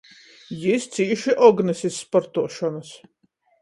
Jis 0.61 0.87
cīši 0.95 1.37
ognys 1.51 1.87
iz 1.93 1.95
sportuošonys. 2.01 2.95